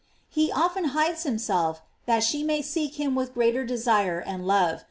He 0.31 0.51
often 0.51 0.85
hides 0.97 1.21
himself 1.25 1.83
that 2.07 2.23
she 2.23 2.41
may 2.43 2.63
seek 2.63 2.95
him 2.99 3.13
with 3.13 3.35
greater 3.35 3.63
desire 3.63 4.17
and 4.19 4.47
love. 4.47 4.79